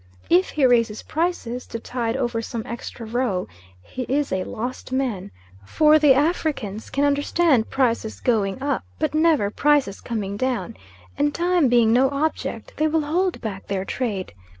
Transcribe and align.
If 0.31 0.49
he 0.49 0.65
raises 0.65 1.03
prices, 1.03 1.67
to 1.67 1.77
tide 1.79 2.17
over 2.17 2.41
some 2.41 2.63
extra 2.65 3.05
row, 3.05 3.47
he 3.83 4.01
is 4.09 4.31
a 4.31 4.43
lost 4.45 4.91
man; 4.91 5.29
for 5.63 5.99
the 5.99 6.15
Africans 6.15 6.89
can 6.89 7.05
understand 7.05 7.69
prices 7.69 8.19
going 8.19 8.59
up, 8.63 8.83
but 8.97 9.13
never 9.13 9.51
prices 9.51 10.01
coming 10.01 10.37
down; 10.37 10.75
and 11.19 11.35
time 11.35 11.67
being 11.69 11.93
no 11.93 12.09
object, 12.09 12.73
they 12.77 12.87
will 12.87 13.01
hold 13.01 13.41
back 13.41 13.67
their 13.67 13.85
trade. 13.85 14.33